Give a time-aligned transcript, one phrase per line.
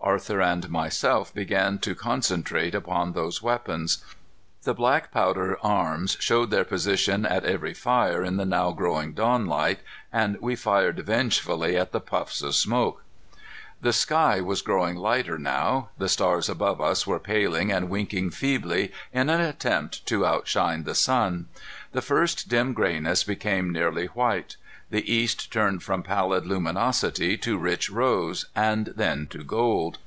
[0.00, 4.02] Arthur and myself began to concentrate upon those weapons.
[4.62, 9.80] The black powder arms showed their position at every fire in the now growing dawnlight,
[10.10, 13.02] and we fired vengefully at the puffs of smoke.
[13.82, 15.90] The sky was growing lighter now.
[15.98, 20.94] The stars above us were paling and winking feebly in an attempt to outshine the
[20.94, 21.48] sun.
[21.92, 24.56] The first dim grayness became nearly white.
[24.90, 29.98] The east turned from pallid luminosity to rich rose and then to gold.